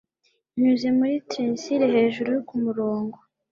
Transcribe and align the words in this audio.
binyuze 0.53 0.87
muri 0.97 1.13
trincile, 1.29 1.85
hejuru 1.95 2.31
kumurongo 2.47 3.17